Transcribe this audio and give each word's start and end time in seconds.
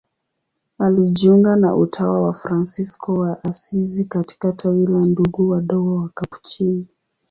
Alijiunga 0.79 1.55
na 1.55 1.75
utawa 1.75 2.21
wa 2.21 2.33
Fransisko 2.33 3.13
wa 3.13 3.43
Asizi 3.43 4.05
katika 4.05 4.51
tawi 4.51 4.87
la 4.87 4.99
Ndugu 4.99 5.49
Wadogo 5.49 5.95
Wakapuchini. 5.95 6.87